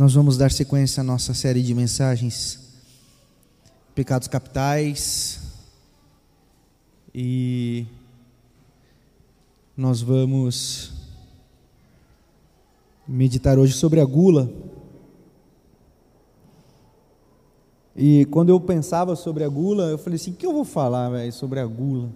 [0.00, 2.58] Nós vamos dar sequência à nossa série de mensagens
[3.94, 5.40] Pecados Capitais
[7.14, 7.84] e
[9.76, 10.90] nós vamos
[13.06, 14.50] meditar hoje sobre a gula.
[17.94, 21.10] E quando eu pensava sobre a gula, eu falei assim: o que eu vou falar
[21.10, 22.08] véio, sobre a gula?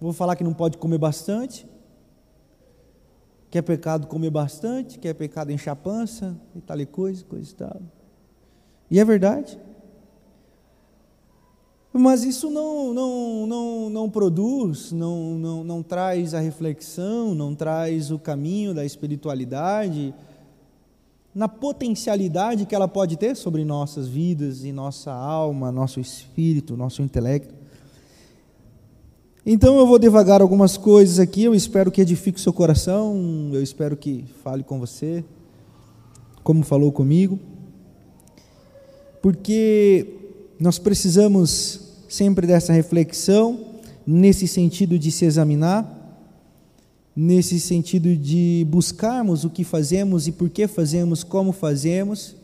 [0.00, 1.66] Vou falar que não pode comer bastante,
[3.50, 7.24] que é pecado comer bastante, que é pecado encher a pança e tal e coisa,
[7.24, 7.82] coisa e tal.
[8.90, 9.58] E é verdade.
[11.92, 18.10] Mas isso não, não, não, não produz, não, não, não traz a reflexão, não traz
[18.10, 20.14] o caminho da espiritualidade,
[21.34, 27.00] na potencialidade que ela pode ter sobre nossas vidas e nossa alma, nosso espírito, nosso
[27.00, 27.57] intelecto.
[29.46, 33.96] Então eu vou devagar algumas coisas aqui, eu espero que edifique seu coração, eu espero
[33.96, 35.24] que fale com você,
[36.42, 37.38] como falou comigo,
[39.22, 40.06] porque
[40.58, 43.60] nós precisamos sempre dessa reflexão,
[44.06, 45.94] nesse sentido de se examinar,
[47.14, 52.36] nesse sentido de buscarmos o que fazemos e por que fazemos, como fazemos.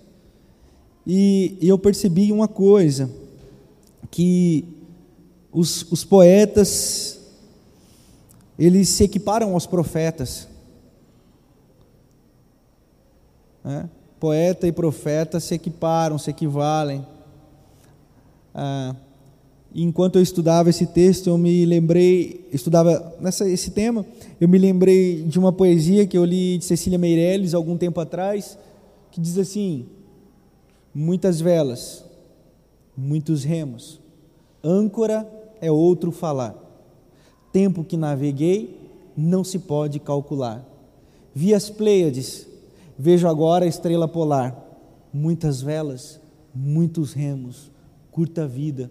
[1.06, 3.10] E eu percebi uma coisa,
[4.10, 4.64] que
[5.54, 7.20] os, os poetas,
[8.58, 10.48] eles se equiparam aos profetas.
[13.64, 13.84] É?
[14.18, 17.06] Poeta e profeta se equiparam, se equivalem.
[18.52, 18.96] Ah,
[19.72, 24.04] enquanto eu estudava esse texto, eu me lembrei, estudava nessa, esse tema,
[24.40, 28.58] eu me lembrei de uma poesia que eu li de Cecília Meirelles algum tempo atrás,
[29.12, 29.86] que diz assim:
[30.92, 32.04] muitas velas,
[32.96, 34.00] muitos remos,
[34.62, 36.54] âncora é outro falar.
[37.50, 38.78] Tempo que naveguei
[39.16, 40.62] não se pode calcular.
[41.34, 42.46] Vi as Pleiades,
[42.98, 44.60] vejo agora a estrela polar.
[45.12, 46.20] Muitas velas,
[46.54, 47.70] muitos remos,
[48.10, 48.90] curta vida,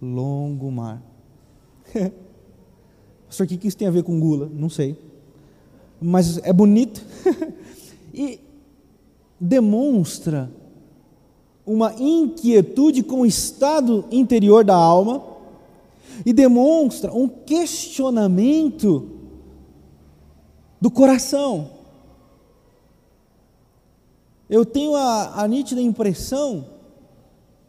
[0.00, 1.02] longo mar.
[3.26, 4.48] Pastor, o que isso tem a ver com gula?
[4.52, 4.96] Não sei.
[6.00, 7.02] Mas é bonito
[8.14, 8.38] e
[9.40, 10.50] demonstra
[11.66, 15.33] uma inquietude com o estado interior da alma
[16.24, 19.10] e demonstra um questionamento
[20.80, 21.70] do coração.
[24.48, 26.66] Eu tenho a, a nítida impressão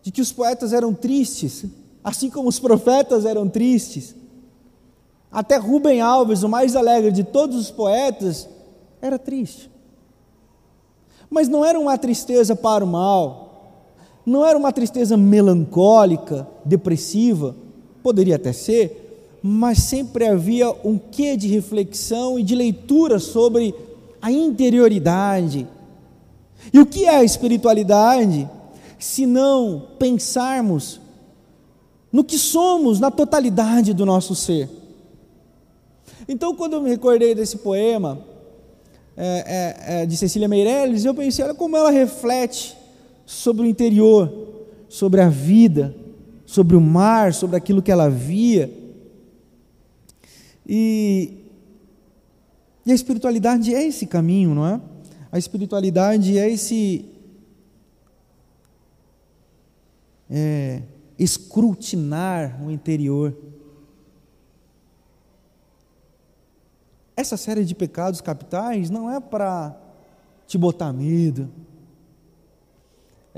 [0.02, 1.66] de que os poetas eram tristes,
[2.04, 4.16] assim como os profetas eram tristes.
[5.32, 8.48] Até Rubem Alves, o mais alegre de todos os poetas,
[9.02, 9.72] era triste.
[11.30, 13.46] Mas não era uma tristeza para o mal,
[14.26, 17.56] não era uma tristeza melancólica, depressiva,
[18.06, 23.74] poderia até ser, mas sempre havia um quê de reflexão e de leitura sobre
[24.22, 25.68] a interioridade.
[26.72, 28.48] E o que é a espiritualidade?
[29.00, 31.02] Se não pensarmos
[32.12, 34.70] no que somos, na totalidade do nosso ser.
[36.28, 38.20] Então, quando eu me recordei desse poema
[39.18, 42.78] é, é, é, de Cecília Meirelles, eu pensei, olha como ela reflete
[43.26, 44.32] sobre o interior,
[44.88, 46.05] sobre a vida,
[46.46, 48.72] sobre o mar, sobre aquilo que ela via.
[50.66, 51.46] E,
[52.86, 54.82] e a espiritualidade é esse caminho, não é?
[55.32, 57.06] A espiritualidade é esse
[60.30, 60.82] é,
[61.18, 63.36] escrutinar o interior.
[67.18, 69.76] Essa série de pecados capitais não é para
[70.48, 71.50] te botar medo,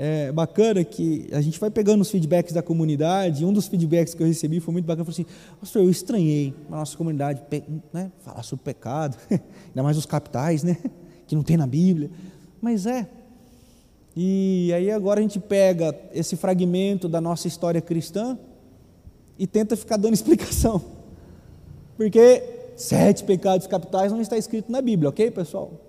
[0.00, 4.14] é bacana que a gente vai pegando os feedbacks da comunidade, e um dos feedbacks
[4.14, 5.26] que eu recebi foi muito bacana, foi assim,
[5.58, 7.42] pastor, eu estranhei na nossa comunidade
[7.92, 10.76] né, falar sobre pecado, ainda mais os capitais, né,
[11.26, 12.12] que não tem na Bíblia,
[12.60, 13.08] mas é,
[14.16, 18.38] e aí agora a gente pega esse fragmento da nossa história cristã
[19.36, 20.80] e tenta ficar dando explicação,
[21.96, 22.44] porque
[22.76, 25.87] sete pecados capitais não está escrito na Bíblia, ok pessoal?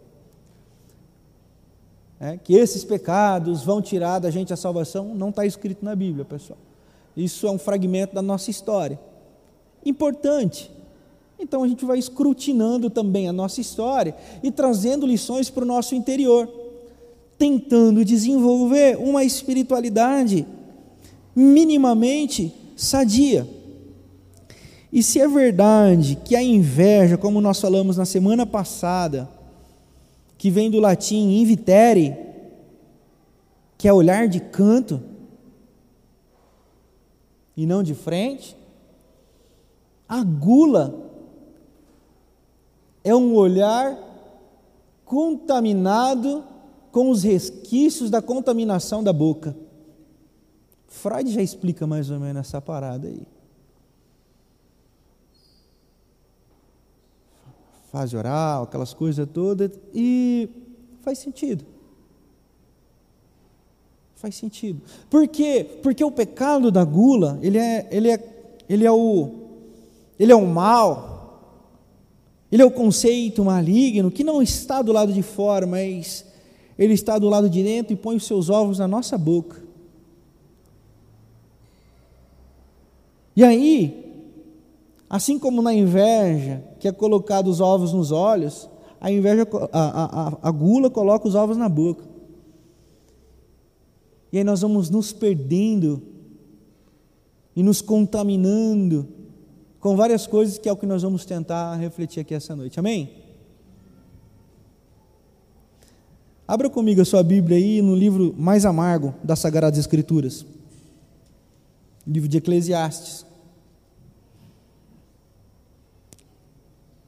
[2.20, 6.26] É, que esses pecados vão tirar da gente a salvação, não está escrito na Bíblia,
[6.26, 6.60] pessoal.
[7.16, 9.00] Isso é um fragmento da nossa história.
[9.86, 10.70] Importante.
[11.40, 15.96] Então a gente vai escrutinando também a nossa história e trazendo lições para o nosso
[15.96, 16.50] interior,
[17.38, 20.46] tentando desenvolver uma espiritualidade
[21.34, 23.48] minimamente sadia.
[24.92, 29.30] E se é verdade que a inveja, como nós falamos na semana passada,
[30.40, 32.16] que vem do latim invitere,
[33.78, 35.04] que é olhar de canto
[37.58, 38.56] e não de frente.
[40.08, 41.12] A gula
[43.04, 43.98] é um olhar
[45.04, 46.46] contaminado
[46.90, 49.54] com os resquícios da contaminação da boca.
[50.88, 53.28] Freud já explica mais ou menos essa parada aí.
[57.92, 60.50] Fase oral, aquelas coisas todas, e
[61.02, 61.66] faz sentido.
[64.16, 64.82] Faz sentido.
[65.10, 65.80] Por quê?
[65.82, 69.40] Porque o pecado da gula, ele é, ele é, ele é o
[70.20, 71.10] ele é o mal.
[72.52, 76.26] Ele é o conceito maligno que não está do lado de fora, mas
[76.78, 79.64] ele está do lado de dentro e põe os seus ovos na nossa boca.
[83.36, 84.09] E aí,
[85.10, 88.70] assim como na inveja, que é colocado os ovos nos olhos,
[89.02, 92.04] a inveja, a, a, a gula coloca os ovos na boca.
[94.32, 96.02] E aí nós vamos nos perdendo
[97.56, 99.08] e nos contaminando
[99.80, 102.80] com várias coisas que é o que nós vamos tentar refletir aqui essa noite.
[102.80, 103.10] Amém?
[106.48, 110.46] Abra comigo a sua Bíblia aí no livro mais amargo das Sagradas Escrituras.
[112.06, 113.29] Livro de Eclesiastes.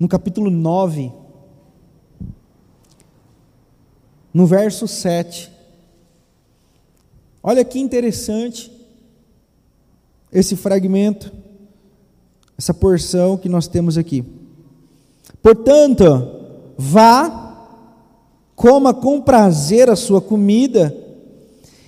[0.01, 1.11] No capítulo 9,
[4.33, 5.51] no verso 7.
[7.43, 8.71] Olha que interessante
[10.33, 11.31] esse fragmento,
[12.57, 14.25] essa porção que nós temos aqui.
[15.39, 16.05] Portanto,
[16.75, 17.67] vá,
[18.55, 20.97] coma com prazer a sua comida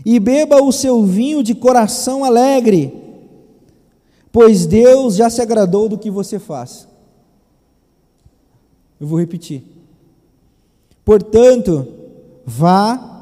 [0.05, 2.93] e beba o seu vinho de coração alegre,
[4.31, 6.92] pois Deus já se agradou do que você faz.
[9.03, 9.61] Eu vou repetir.
[11.03, 11.85] Portanto,
[12.45, 13.13] vá,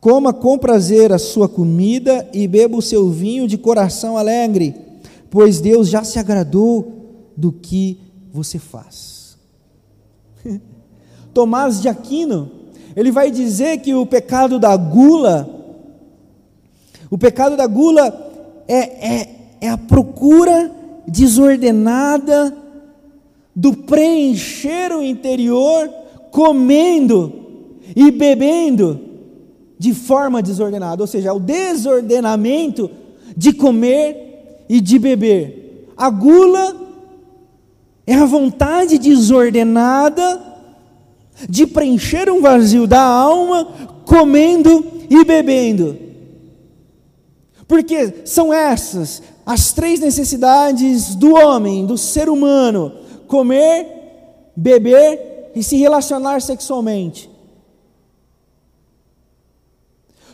[0.00, 4.74] Coma com prazer a sua comida e beba o seu vinho de coração alegre,
[5.30, 8.00] pois Deus já se agradou do que
[8.32, 9.38] você faz.
[11.32, 12.50] Tomás de Aquino,
[12.96, 15.48] ele vai dizer que o pecado da gula,
[17.08, 20.72] o pecado da gula é, é, é a procura
[21.06, 22.67] desordenada
[23.58, 25.90] do preencher o interior,
[26.30, 27.32] comendo
[27.96, 29.00] e bebendo
[29.76, 32.88] de forma desordenada, ou seja, o desordenamento
[33.36, 35.88] de comer e de beber.
[35.96, 36.76] A gula
[38.06, 40.40] é a vontade desordenada
[41.48, 43.64] de preencher um vazio da alma
[44.04, 45.98] comendo e bebendo.
[47.66, 53.86] Porque são essas as três necessidades do homem, do ser humano: comer,
[54.56, 57.30] beber e se relacionar sexualmente.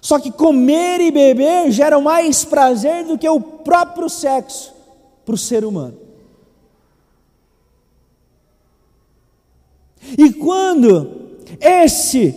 [0.00, 4.72] Só que comer e beber geram mais prazer do que o próprio sexo
[5.24, 5.98] para o ser humano.
[10.18, 12.34] E quando esse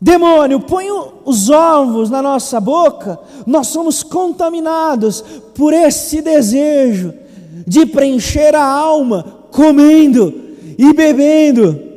[0.00, 0.86] demônio põe
[1.24, 5.22] os ovos na nossa boca, nós somos contaminados
[5.54, 7.21] por esse desejo
[7.66, 10.32] de preencher a alma comendo
[10.78, 11.92] e bebendo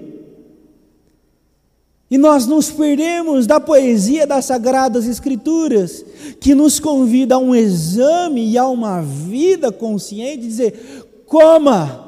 [2.10, 6.06] e nós nos perdemos da poesia das Sagradas Escrituras,
[6.40, 12.08] que nos convida a um exame e a uma vida consciente, dizer: coma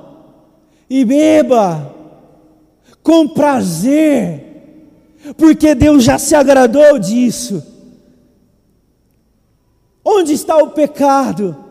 [0.89, 1.95] e beba
[3.01, 4.45] com prazer,
[5.35, 7.61] porque Deus já se agradou disso.
[10.05, 11.65] Onde está o pecado?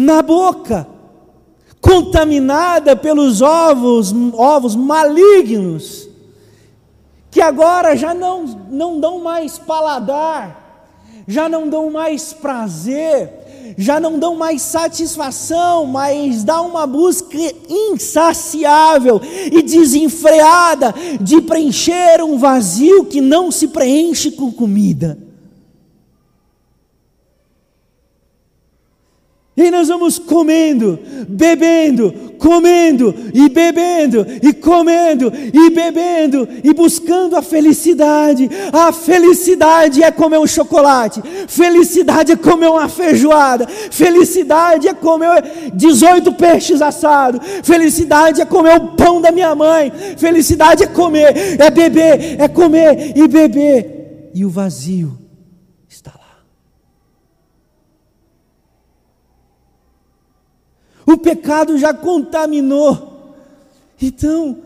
[0.00, 0.86] Na boca
[1.80, 6.08] contaminada pelos ovos, ovos malignos,
[7.32, 10.86] que agora já não, não dão mais paladar,
[11.26, 17.36] já não dão mais prazer, já não dão mais satisfação, mas dá uma busca
[17.68, 25.27] insaciável e desenfreada de preencher um vazio que não se preenche com comida.
[29.58, 37.42] E nós vamos comendo, bebendo, comendo e bebendo, e comendo e bebendo, e buscando a
[37.42, 38.48] felicidade.
[38.72, 46.32] A felicidade é comer um chocolate, felicidade é comer uma feijoada, felicidade é comer 18
[46.34, 52.40] peixes assados, felicidade é comer o pão da minha mãe, felicidade é comer, é beber,
[52.40, 54.30] é comer e beber.
[54.32, 55.27] E o vazio
[61.12, 63.34] o pecado já contaminou.
[64.00, 64.58] Então,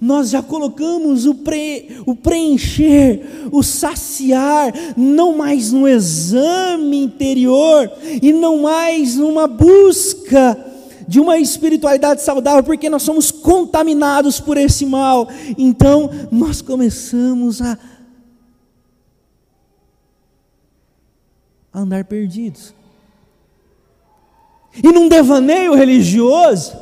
[0.00, 8.32] nós já colocamos o, pre, o preencher, o saciar, não mais no exame interior e
[8.32, 10.58] não mais numa busca
[11.06, 15.28] de uma espiritualidade saudável, porque nós somos contaminados por esse mal.
[15.58, 17.78] Então, nós começamos a
[21.74, 22.74] andar perdidos.
[24.82, 26.76] E num devaneio religioso,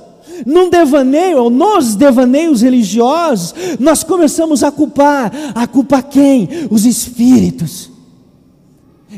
[0.46, 5.32] num devaneio, ou nos devaneios religiosos, nós começamos a culpar.
[5.54, 6.48] A culpa quem?
[6.70, 7.90] Os espíritos.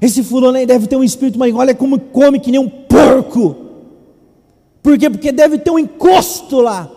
[0.00, 3.57] Esse fulano aí deve ter um espírito, mas olha como come que nem um porco.
[4.83, 5.11] Por quê?
[5.11, 6.91] Porque deve ter um encosto lá.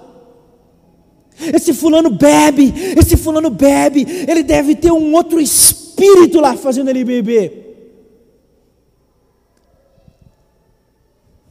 [1.53, 7.03] Esse fulano bebe, esse fulano bebe, ele deve ter um outro espírito lá fazendo ele
[7.03, 7.64] beber.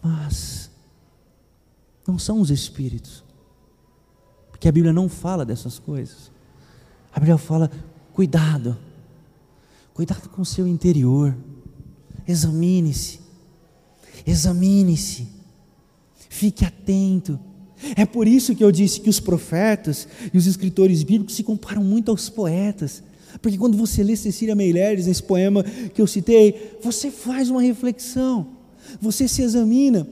[0.04, 0.70] Mas
[2.06, 3.24] não são os espíritos.
[4.50, 6.30] Porque a Bíblia não fala dessas coisas.
[7.10, 7.70] A Bíblia fala:
[8.12, 8.76] cuidado,
[9.94, 11.34] cuidado com o seu interior.
[12.28, 13.20] Examine-se,
[14.26, 15.26] examine-se,
[16.28, 17.40] fique atento.
[17.96, 21.82] É por isso que eu disse que os profetas e os escritores bíblicos se comparam
[21.82, 23.02] muito aos poetas.
[23.42, 28.53] Porque quando você lê Cecília Meireles, nesse poema que eu citei, você faz uma reflexão,
[29.00, 30.06] você se examina.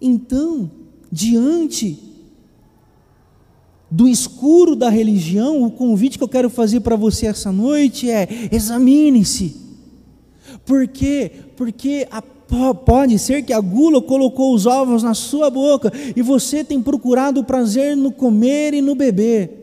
[0.00, 0.70] Então,
[1.10, 1.98] diante
[3.90, 8.26] do escuro da religião, o convite que eu quero fazer para você essa noite é:
[8.50, 9.56] examine-se.
[10.64, 11.30] Por quê?
[11.56, 12.22] Porque a,
[12.74, 17.40] pode ser que a gula colocou os ovos na sua boca e você tem procurado
[17.40, 19.61] o prazer no comer e no beber.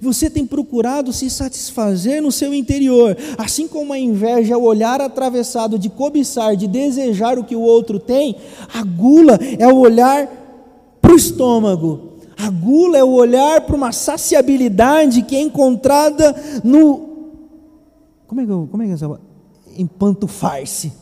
[0.00, 5.00] Você tem procurado se satisfazer no seu interior, assim como a inveja é o olhar
[5.00, 8.36] atravessado de cobiçar, de desejar o que o outro tem,
[8.72, 10.26] a gula é o olhar
[11.00, 17.14] para o estômago, a gula é o olhar para uma saciabilidade que é encontrada no.
[18.26, 19.20] Como é que, eu, como é que é essa.
[19.76, 20.92] Empantufar-se.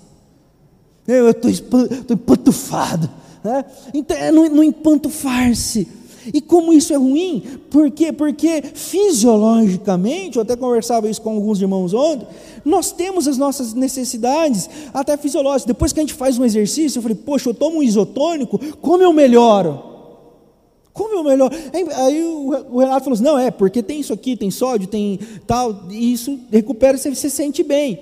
[1.07, 1.51] Eu estou
[2.11, 3.09] empantufado.
[3.43, 3.65] Né?
[3.95, 5.89] Então, é no, no empantufar-se.
[6.33, 7.43] E como isso é ruim?
[7.71, 8.12] Por quê?
[8.12, 12.26] Porque fisiologicamente, eu até conversava isso com alguns irmãos ontem,
[12.64, 15.64] nós temos as nossas necessidades, até fisiológicas.
[15.64, 19.02] Depois que a gente faz um exercício, eu falei, poxa, eu tomo um isotônico, como
[19.02, 19.93] eu melhoro?
[20.93, 21.55] Como eu melhoro?
[21.73, 25.87] Aí, o, Renato falou assim: não, é, porque tem isso aqui, tem sódio, tem tal,
[25.91, 27.99] e isso recupera, você se sente bem.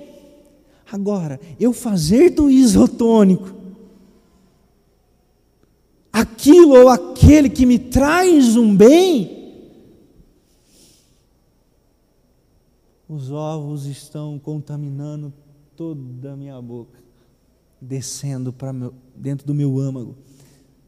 [0.90, 3.59] Agora, eu fazer do isotônico
[6.12, 9.40] aquilo ou aquele que me traz um bem,
[13.08, 15.32] os ovos estão contaminando
[15.76, 16.98] toda a minha boca,
[17.80, 18.72] descendo para
[19.16, 20.14] dentro do meu âmago.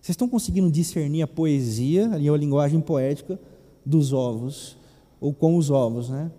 [0.00, 3.40] Vocês estão conseguindo discernir a poesia, ali a linguagem poética
[3.84, 4.76] dos ovos,
[5.20, 6.30] ou com os ovos, né?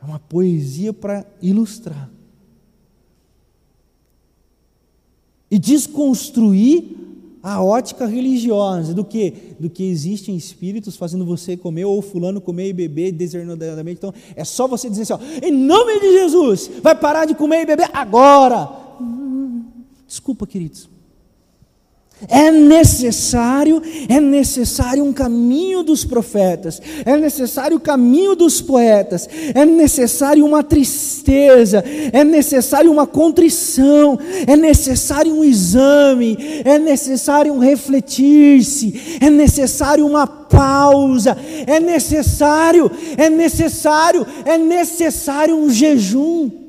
[0.00, 2.10] É uma poesia para ilustrar.
[5.50, 7.07] E desconstruir
[7.48, 12.68] a ótica religiosa do que do que existem espíritos fazendo você comer ou fulano comer
[12.68, 13.98] e beber desordenadamente.
[13.98, 17.62] Então é só você dizer assim, ó, em nome de Jesus, vai parar de comer
[17.62, 18.68] e beber agora.
[19.00, 19.64] Hum,
[20.06, 20.88] desculpa, queridos.
[22.26, 29.64] É necessário, é necessário um caminho dos profetas, é necessário o caminho dos poetas, é
[29.64, 39.18] necessário uma tristeza, é necessário uma contrição, é necessário um exame, é necessário um refletir-se,
[39.20, 46.67] é necessário uma pausa, é necessário, é necessário, é necessário um jejum.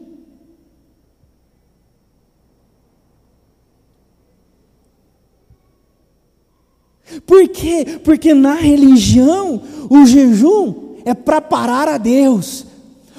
[7.26, 8.00] Por quê?
[8.04, 10.74] Porque na religião o jejum
[11.06, 12.66] é para parar a Deus.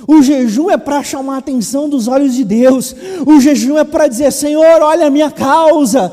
[0.07, 2.95] O jejum é para chamar a atenção dos olhos de Deus.
[3.27, 6.13] O jejum é para dizer: Senhor, olha a minha causa.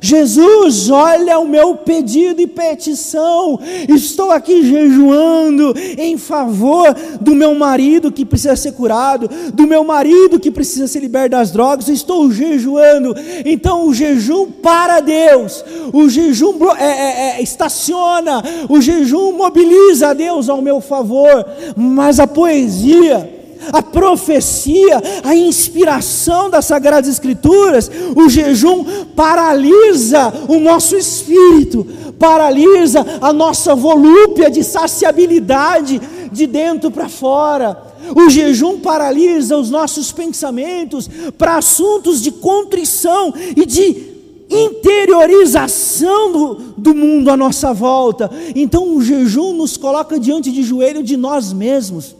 [0.00, 3.58] Jesus, olha o meu pedido e petição.
[3.88, 10.40] Estou aqui jejuando em favor do meu marido que precisa ser curado, do meu marido
[10.40, 11.88] que precisa ser liberto das drogas.
[11.88, 13.14] Estou jejuando.
[13.44, 20.12] Então o jejum para Deus, o jejum é, é, é, estaciona, o jejum mobiliza a
[20.14, 21.46] Deus ao meu favor.
[21.76, 23.37] Mas a poesia
[23.72, 28.84] a profecia, a inspiração das Sagradas Escrituras, o jejum
[29.16, 31.86] paralisa o nosso espírito,
[32.18, 36.00] paralisa a nossa volúpia de saciabilidade
[36.32, 37.86] de dentro para fora.
[38.14, 44.08] O jejum paralisa os nossos pensamentos para assuntos de contrição e de
[44.50, 48.30] interiorização do, do mundo à nossa volta.
[48.54, 52.16] Então o jejum nos coloca diante de joelho de nós mesmos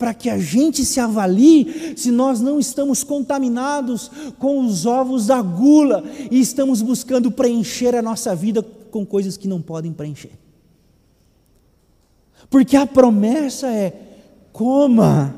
[0.00, 5.42] para que a gente se avalie se nós não estamos contaminados com os ovos da
[5.42, 10.30] gula e estamos buscando preencher a nossa vida com coisas que não podem preencher.
[12.48, 13.92] Porque a promessa é:
[14.54, 15.34] coma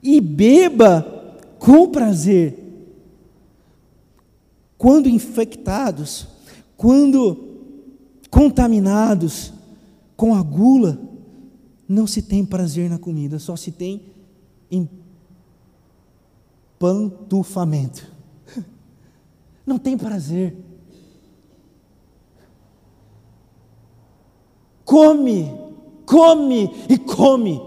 [0.00, 2.56] e beba com prazer.
[4.78, 6.28] Quando infectados,
[6.76, 7.36] quando
[8.30, 9.52] contaminados
[10.16, 11.00] com a gula,
[11.92, 14.14] não se tem prazer na comida, só se tem
[16.80, 18.10] empantufamento.
[19.66, 20.56] Não tem prazer.
[24.86, 25.52] Come,
[26.06, 27.60] come e come.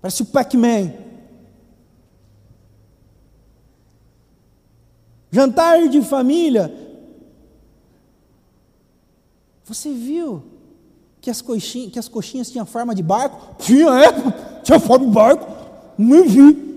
[0.00, 0.92] Parece o Pac-Man.
[5.30, 6.74] Jantar de família.
[9.64, 10.59] Você viu
[11.20, 13.56] que as, coxinhas, que as coxinhas tinham forma de barco?
[13.58, 15.46] Tinha, é, tinha forma de barco.
[15.98, 16.70] Não vi.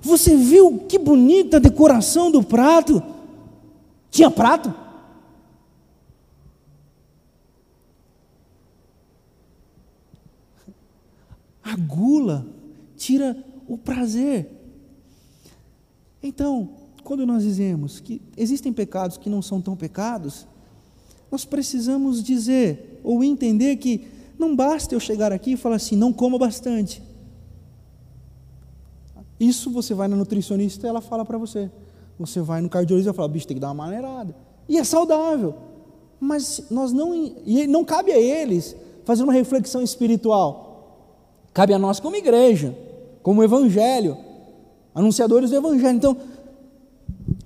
[0.00, 3.02] Você viu que bonita decoração do prato?
[4.10, 4.74] Tinha prato?
[11.62, 12.46] A gula
[12.96, 13.36] tira
[13.68, 14.50] o prazer.
[16.22, 16.70] Então,
[17.04, 20.46] quando nós dizemos que existem pecados que não são tão pecados,
[21.30, 24.08] nós precisamos dizer ou entender que
[24.38, 27.02] não basta eu chegar aqui e falar assim, não coma bastante.
[29.38, 31.70] Isso você vai na nutricionista e ela fala para você.
[32.18, 34.34] Você vai no cardiologista e fala, bicho, tem que dar uma maneirada.
[34.68, 35.54] E é saudável.
[36.18, 37.14] Mas nós não.
[37.46, 40.68] E não cabe a eles fazer uma reflexão espiritual.
[41.54, 42.76] Cabe a nós como igreja,
[43.22, 44.16] como evangelho,
[44.94, 45.96] anunciadores do evangelho.
[45.96, 46.16] Então,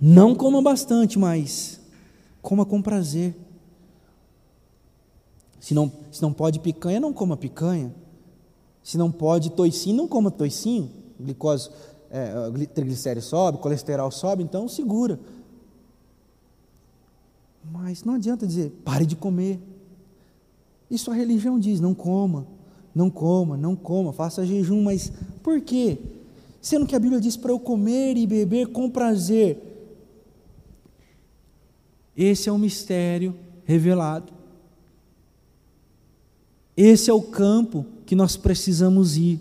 [0.00, 1.80] não coma bastante, mas
[2.42, 3.34] coma com prazer.
[5.64, 7.90] Se não, se não pode picanha, não coma picanha.
[8.82, 10.90] Se não pode toicinho, não coma toicinho.
[11.18, 11.70] Glicose,
[12.10, 15.18] é, sobe, colesterol sobe, então segura.
[17.72, 19.58] Mas não adianta dizer, pare de comer.
[20.90, 22.46] Isso a religião diz, não coma,
[22.94, 25.10] não coma, não coma, faça jejum, mas
[25.42, 25.96] por quê?
[26.60, 29.56] Sendo que a Bíblia diz para eu comer e beber com prazer.
[32.14, 33.34] Esse é o mistério
[33.64, 34.43] revelado.
[36.76, 39.38] Esse é o campo que nós precisamos ir.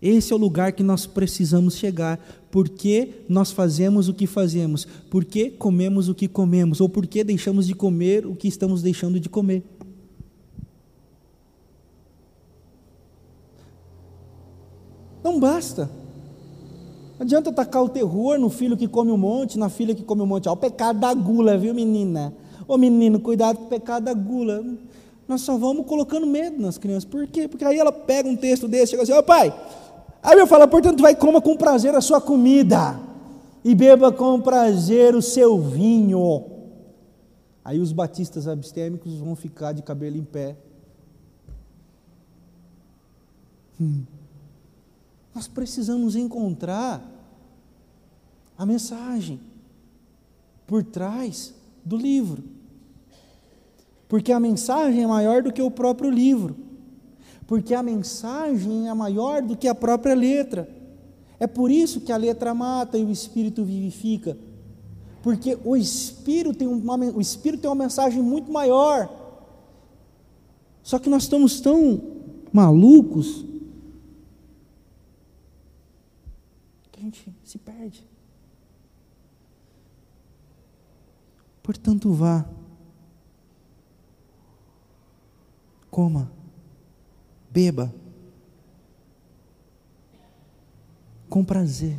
[0.00, 2.18] Esse é o lugar que nós precisamos chegar.
[2.50, 4.86] Por que nós fazemos o que fazemos?
[5.10, 6.80] Por que comemos o que comemos?
[6.80, 9.62] Ou por que deixamos de comer o que estamos deixando de comer?
[15.24, 15.90] Não basta.
[17.18, 20.20] Não adianta tacar o terror no filho que come um monte, na filha que come
[20.20, 20.48] um monte.
[20.48, 22.32] O pecado da gula, viu, menina?
[22.68, 24.62] Ô menino, cuidado com o pecado da gula
[25.28, 27.04] nós só vamos colocando medo nas crianças.
[27.04, 27.48] Por quê?
[27.48, 29.52] Porque aí ela pega um texto desse, chega assim, ô pai,
[30.22, 32.98] aí eu falo, portanto, vai coma com prazer a sua comida
[33.64, 36.44] e beba com prazer o seu vinho.
[37.64, 40.56] Aí os batistas abstêmicos vão ficar de cabelo em pé.
[43.80, 44.04] Hum.
[45.34, 47.02] Nós precisamos encontrar
[48.56, 49.40] a mensagem
[50.66, 51.52] por trás
[51.84, 52.55] do livro
[54.16, 56.56] porque a mensagem é maior do que o próprio livro,
[57.46, 60.66] porque a mensagem é maior do que a própria letra.
[61.38, 64.34] É por isso que a letra mata e o espírito vivifica,
[65.22, 69.06] porque o espírito tem uma, o espírito tem uma mensagem muito maior.
[70.82, 72.00] Só que nós estamos tão
[72.50, 73.44] malucos
[76.90, 78.02] que a gente se perde.
[81.62, 82.46] Portanto, vá
[85.96, 86.30] coma,
[87.50, 87.90] beba,
[91.26, 91.98] com prazer.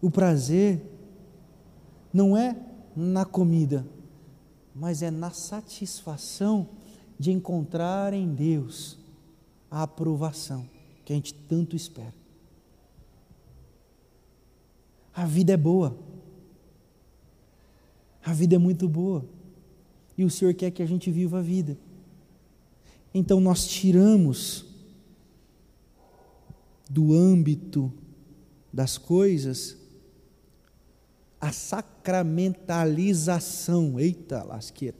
[0.00, 0.80] O prazer
[2.12, 2.56] não é
[2.94, 3.84] na comida,
[4.72, 6.68] mas é na satisfação
[7.18, 8.96] de encontrar em Deus
[9.68, 10.64] a aprovação
[11.04, 12.14] que a gente tanto espera.
[15.12, 15.98] A vida é boa.
[18.24, 19.34] A vida é muito boa
[20.16, 21.76] e o Senhor quer que a gente viva a vida.
[23.12, 24.64] Então nós tiramos
[26.88, 27.92] do âmbito
[28.72, 29.76] das coisas
[31.40, 34.00] a sacramentalização.
[34.00, 34.96] Eita lasqueira.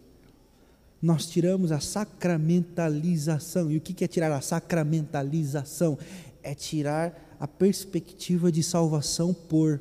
[1.01, 3.71] Nós tiramos a sacramentalização.
[3.71, 5.99] E o que é tirar a sacramentalização?
[6.43, 9.81] É tirar a perspectiva de salvação por.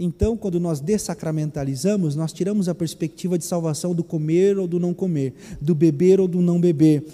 [0.00, 4.94] Então, quando nós dessacramentalizamos, nós tiramos a perspectiva de salvação do comer ou do não
[4.94, 7.04] comer, do beber ou do não beber,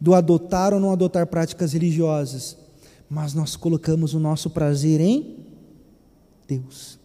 [0.00, 2.56] do adotar ou não adotar práticas religiosas,
[3.08, 5.36] mas nós colocamos o nosso prazer em
[6.48, 6.98] Deus.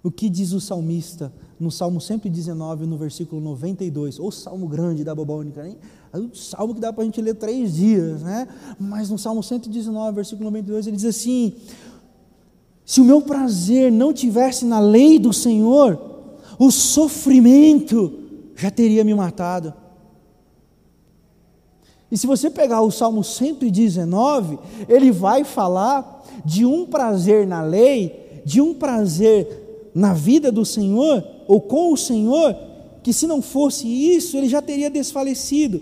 [0.00, 5.14] O que diz o salmista no Salmo 119, no versículo 92, ou salmo grande da
[5.14, 5.76] Bobônica, hein?
[6.12, 8.46] É um salmo que dá para a gente ler três dias, né?
[8.78, 11.54] Mas no Salmo 119, versículo 92, ele diz assim:
[12.84, 15.98] se o meu prazer não tivesse na lei do Senhor,
[16.58, 18.12] o sofrimento
[18.54, 19.72] já teria me matado.
[22.10, 28.42] E se você pegar o Salmo 119, ele vai falar de um prazer na lei,
[28.44, 32.54] de um prazer na vida do Senhor, ou com o Senhor,
[33.02, 35.80] que se não fosse isso, ele já teria desfalecido.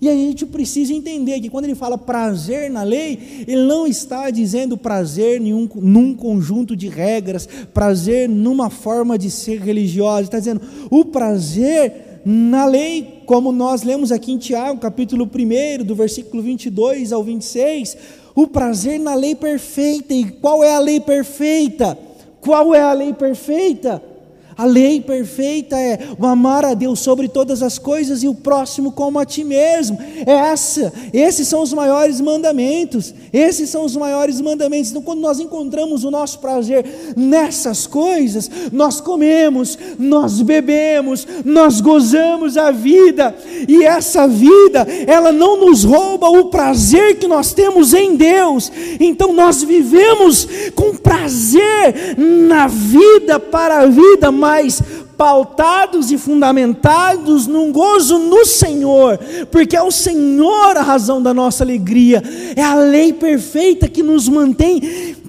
[0.00, 4.30] E a gente precisa entender que quando ele fala prazer na lei, ele não está
[4.30, 10.26] dizendo prazer em um, num conjunto de regras, prazer numa forma de ser religiosa, ele
[10.28, 15.94] está dizendo o prazer na lei, como nós lemos aqui em Tiago, capítulo 1, do
[15.94, 17.96] versículo 22 ao 26,
[18.34, 20.14] o prazer na lei perfeita.
[20.14, 21.98] E qual é a lei perfeita?
[22.40, 24.02] Qual é a lei perfeita?
[24.58, 28.90] A lei perfeita é o amar a Deus sobre todas as coisas e o próximo
[28.90, 29.96] como a ti mesmo.
[30.26, 33.14] É essa, esses são os maiores mandamentos.
[33.32, 34.90] Esses são os maiores mandamentos.
[34.90, 36.84] Então, quando nós encontramos o nosso prazer
[37.16, 43.36] nessas coisas, nós comemos, nós bebemos, nós gozamos a vida.
[43.68, 48.72] E essa vida, ela não nos rouba o prazer que nós temos em Deus.
[48.98, 54.82] Então, nós vivemos com prazer na vida para a vida mais
[55.14, 59.18] pautados e fundamentados num gozo no Senhor,
[59.50, 62.22] porque é o Senhor a razão da nossa alegria,
[62.56, 64.80] é a lei perfeita que nos mantém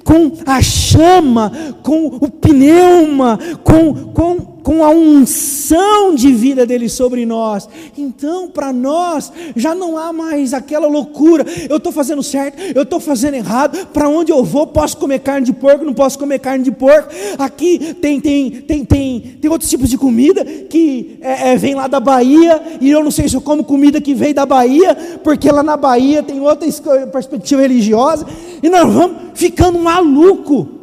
[0.03, 1.51] com a chama,
[1.83, 7.67] com o pneuma, com, com com a unção de vida dele sobre nós.
[7.97, 11.43] Então, para nós, já não há mais aquela loucura.
[11.67, 13.87] Eu estou fazendo certo, eu estou fazendo errado.
[13.87, 17.09] Para onde eu vou, posso comer carne de porco, não posso comer carne de porco.
[17.37, 21.87] Aqui tem, tem, tem, tem, tem outros tipos de comida que é, é, vem lá
[21.87, 25.51] da Bahia, e eu não sei se eu como comida que vem da Bahia, porque
[25.51, 26.67] lá na Bahia tem outra
[27.07, 28.25] perspectiva religiosa,
[28.61, 30.79] e nós vamos ficando maluco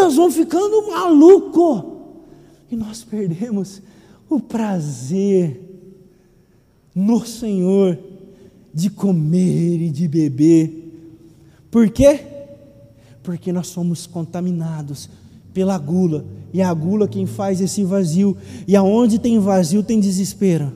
[0.00, 1.98] nós vamos ficando maluco
[2.70, 3.82] e nós perdemos
[4.28, 5.60] o prazer
[6.94, 7.98] no Senhor
[8.72, 10.92] de comer e de beber.
[11.70, 12.20] Por quê?
[13.22, 15.10] Porque nós somos contaminados
[15.52, 20.72] pela gula, e a gula quem faz esse vazio, e aonde tem vazio tem desespero.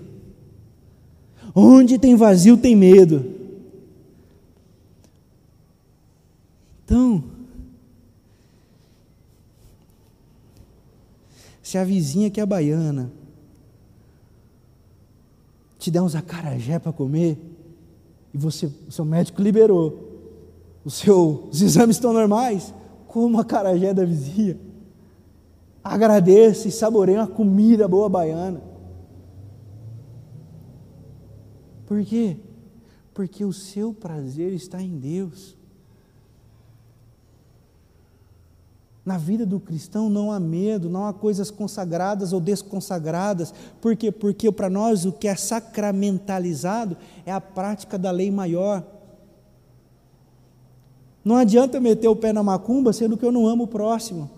[1.54, 3.33] Onde tem vazio tem medo.
[6.94, 7.24] Então,
[11.60, 13.10] Se a vizinha que é baiana
[15.78, 17.36] te der uns acarajé para comer,
[18.32, 19.98] e você, o seu médico liberou,
[20.84, 22.72] os seus exames estão normais,
[23.08, 24.56] como a carajé da vizinha.
[25.82, 28.62] Agradeça e saboreie uma comida boa baiana.
[31.86, 32.36] Por quê?
[33.12, 35.56] Porque o seu prazer está em Deus.
[39.04, 43.52] Na vida do cristão não há medo, não há coisas consagradas ou desconsagradas.
[43.80, 44.10] Por quê?
[44.10, 48.82] Porque para nós o que é sacramentalizado é a prática da lei maior.
[51.22, 54.30] Não adianta meter o pé na macumba sendo que eu não amo o próximo.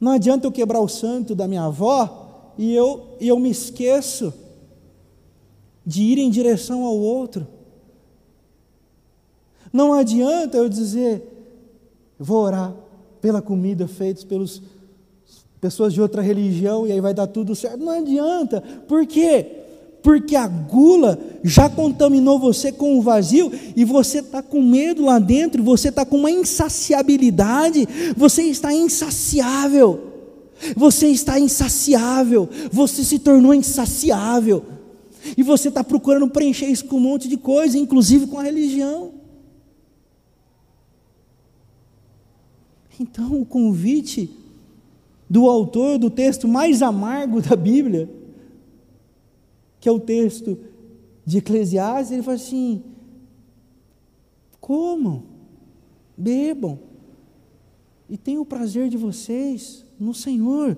[0.00, 4.34] Não adianta eu quebrar o santo da minha avó e eu, e eu me esqueço
[5.84, 7.46] de ir em direção ao outro.
[9.72, 11.22] Não adianta eu dizer,
[12.18, 12.74] vou orar,
[13.20, 14.62] pela comida feitos pelas
[15.60, 17.78] pessoas de outra religião e aí vai dar tudo certo.
[17.78, 18.62] Não adianta.
[18.86, 19.46] Por quê?
[20.02, 25.18] Porque a gula já contaminou você com o vazio e você está com medo lá
[25.18, 30.12] dentro, você está com uma insaciabilidade, você está insaciável.
[30.74, 34.64] Você está insaciável, você se tornou insaciável.
[35.36, 39.15] E você está procurando preencher isso com um monte de coisa, inclusive com a religião.
[42.98, 44.30] Então, o convite
[45.28, 48.08] do autor do texto mais amargo da Bíblia,
[49.80, 50.58] que é o texto
[51.24, 52.82] de Eclesiastes, ele fala assim:
[54.60, 55.24] comam,
[56.16, 56.78] bebam,
[58.08, 60.76] e tenham o prazer de vocês no Senhor.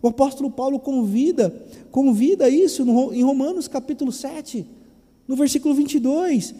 [0.00, 1.50] O apóstolo Paulo convida,
[1.90, 4.66] convida isso no, em Romanos capítulo 7,
[5.28, 6.54] no versículo 22.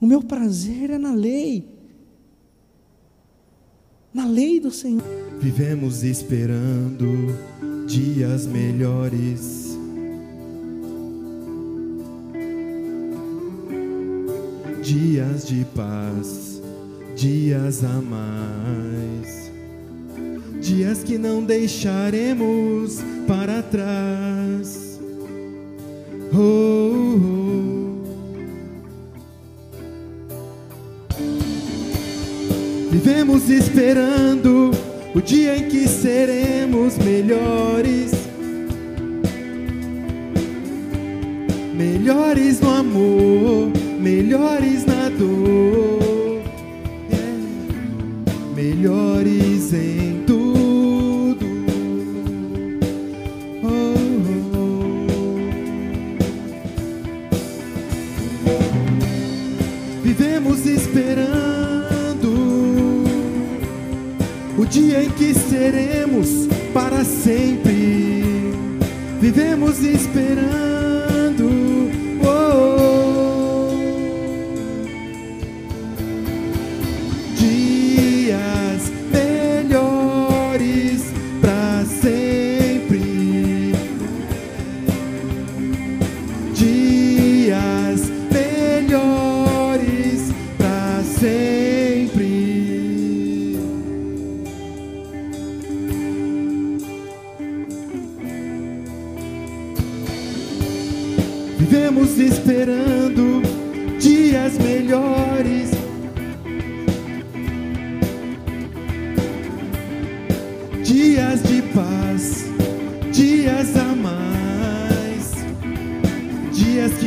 [0.00, 1.68] O meu prazer é na lei
[4.12, 5.02] na lei do Senhor.
[5.40, 7.34] Vivemos esperando
[7.86, 9.78] dias melhores.
[14.82, 16.60] Dias de paz,
[17.14, 19.50] dias a mais.
[20.60, 25.00] Dias que não deixaremos para trás.
[26.32, 26.89] Oh,
[33.30, 34.72] Vivemos esperando
[35.14, 38.10] o dia em que seremos melhores.
[41.76, 46.42] Melhores no amor, melhores na dor,
[47.08, 47.36] yeah.
[48.56, 50.39] melhores em tudo.
[64.94, 68.52] Em que seremos para sempre.
[69.20, 70.89] Vivemos esperando.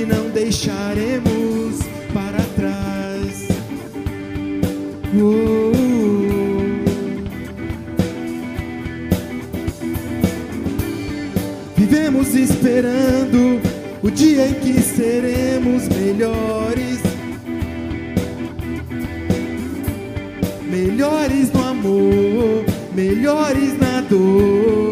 [0.06, 1.80] Não deixaremos
[2.14, 3.48] para trás.
[5.16, 5.74] Oh,
[11.76, 13.62] Vivemos esperando
[14.02, 17.02] o dia em que seremos melhores.
[20.70, 24.83] Melhores no amor, melhores na dor,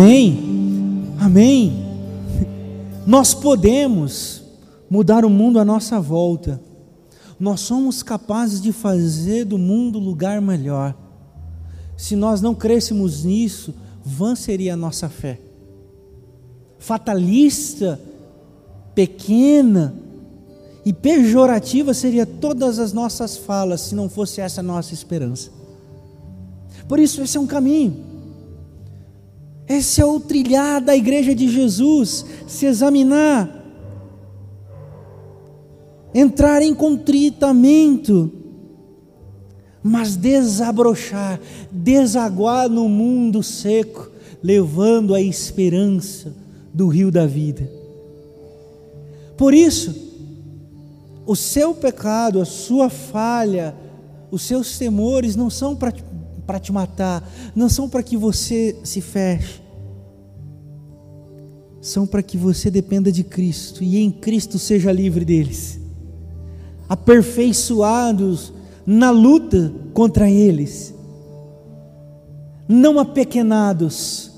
[0.00, 1.12] Amém?
[1.20, 1.86] Amém?
[3.06, 4.42] Nós podemos
[4.88, 6.58] mudar o mundo à nossa volta.
[7.38, 10.96] Nós somos capazes de fazer do mundo lugar melhor.
[11.98, 15.38] Se nós não crêssemos nisso, vã seria a nossa fé.
[16.78, 18.00] Fatalista,
[18.94, 19.94] pequena
[20.82, 25.50] e pejorativa seria todas as nossas falas se não fosse essa nossa esperança.
[26.88, 28.09] Por isso, esse é um caminho.
[29.70, 33.56] Esse é o trilhar da igreja de Jesus, se examinar,
[36.12, 38.32] entrar em contritamento,
[39.80, 41.38] mas desabrochar,
[41.70, 44.10] desaguar no mundo seco,
[44.42, 46.34] levando a esperança
[46.74, 47.70] do rio da vida.
[49.36, 49.94] Por isso,
[51.24, 53.72] o seu pecado, a sua falha,
[54.32, 55.76] os seus temores não são
[56.50, 57.22] para te matar,
[57.54, 59.62] não são para que você se feche,
[61.80, 65.78] são para que você dependa de Cristo e em Cristo seja livre deles,
[66.88, 68.52] aperfeiçoados
[68.84, 70.92] na luta contra eles,
[72.68, 74.32] não apequenados,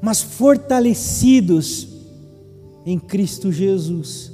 [0.00, 1.88] mas fortalecidos
[2.86, 4.30] em Cristo Jesus.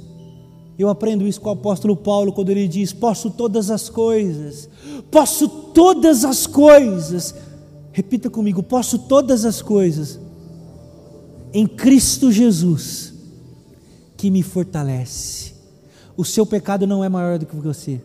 [0.77, 4.69] Eu aprendo isso com o apóstolo Paulo quando ele diz: Posso todas as coisas,
[5.09, 7.33] posso todas as coisas.
[7.91, 10.19] Repita comigo: Posso todas as coisas
[11.53, 13.13] em Cristo Jesus
[14.17, 15.53] que me fortalece.
[16.17, 18.01] O seu pecado não é maior do que você.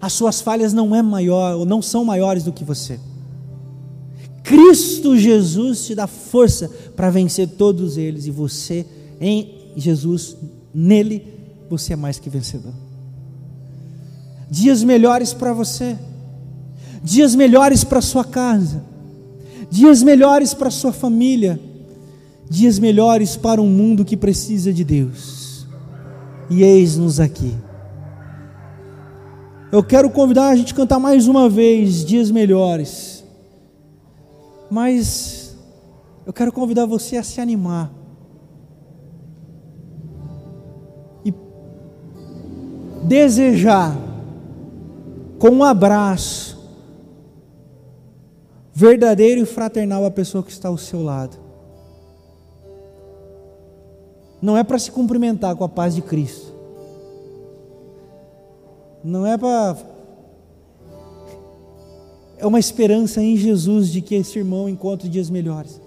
[0.00, 2.98] As suas falhas não é maior ou não são maiores do que você.
[4.44, 8.86] Cristo Jesus te dá força para vencer todos eles e você
[9.20, 10.36] em Jesus,
[10.74, 11.32] nele
[11.68, 12.74] você é mais que vencedor.
[14.50, 15.96] Dias melhores para você,
[17.02, 18.84] dias melhores para sua casa,
[19.70, 21.58] dias melhores para sua família,
[22.50, 25.66] dias melhores para um mundo que precisa de Deus.
[26.50, 27.54] E eis-nos aqui.
[29.70, 33.24] Eu quero convidar a gente a cantar mais uma vez dias melhores.
[34.70, 35.56] Mas
[36.26, 38.01] eu quero convidar você a se animar
[43.02, 43.96] desejar
[45.38, 46.60] com um abraço
[48.72, 51.36] verdadeiro e fraternal a pessoa que está ao seu lado.
[54.40, 56.52] Não é para se cumprimentar com a paz de Cristo.
[59.04, 59.76] Não é para.
[62.38, 65.80] É uma esperança em Jesus de que esse irmão encontre dias melhores.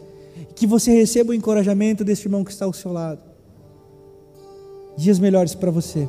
[0.56, 3.20] Que você receba o encorajamento desse irmão que está ao seu lado.
[4.96, 6.08] Dias melhores para você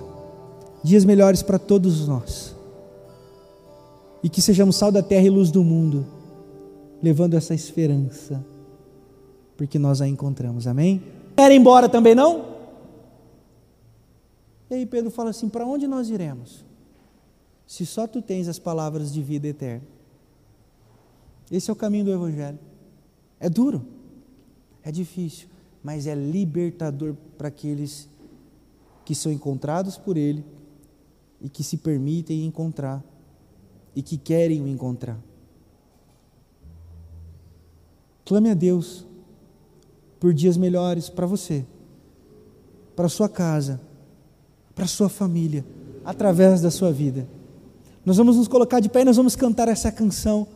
[0.86, 2.54] dias melhores para todos nós.
[4.22, 6.06] E que sejamos sal da terra e luz do mundo,
[7.02, 8.44] levando essa esperança,
[9.56, 11.02] porque nós a encontramos, amém?
[11.36, 12.56] Quer ir embora também não?
[14.70, 16.64] E aí Pedro fala assim: para onde nós iremos?
[17.66, 19.82] Se só tu tens as palavras de vida eterna.
[21.50, 22.58] Esse é o caminho do Evangelho.
[23.38, 23.84] É duro,
[24.82, 25.48] é difícil,
[25.82, 28.08] mas é libertador para aqueles
[29.04, 30.44] que são encontrados por Ele
[31.40, 33.04] e que se permitem encontrar
[33.94, 35.18] e que querem o encontrar.
[38.24, 39.06] Clame a Deus
[40.18, 41.64] por dias melhores para você,
[42.94, 43.80] para sua casa,
[44.74, 45.64] para sua família,
[46.04, 47.26] através da sua vida.
[48.04, 50.46] Nós vamos nos colocar de pé e nós vamos cantar essa canção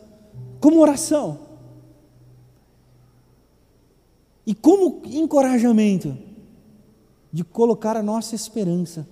[0.59, 1.39] como oração
[4.45, 6.17] e como encorajamento
[7.31, 9.07] de colocar a nossa esperança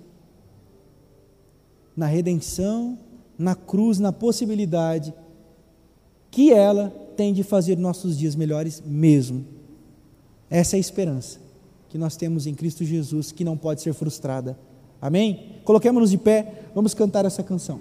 [2.00, 2.98] na redenção,
[3.38, 5.12] na cruz, na possibilidade
[6.30, 9.44] que ela tem de fazer nossos dias melhores mesmo.
[10.48, 11.38] Essa é a esperança
[11.90, 14.58] que nós temos em Cristo Jesus, que não pode ser frustrada.
[14.98, 15.60] Amém?
[15.62, 17.78] Coloquemos-nos de pé, vamos cantar essa canção.